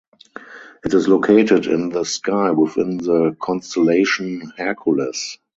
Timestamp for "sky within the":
2.05-3.37